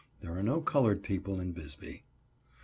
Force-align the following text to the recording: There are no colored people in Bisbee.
There 0.21 0.35
are 0.35 0.41
no 0.41 0.61
colored 0.61 1.03
people 1.03 1.39
in 1.39 1.51
Bisbee. 1.51 2.05